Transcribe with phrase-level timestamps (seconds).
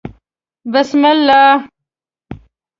[0.73, 1.47] _بسم الله.